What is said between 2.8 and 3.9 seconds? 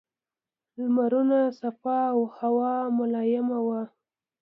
ملایمه وه.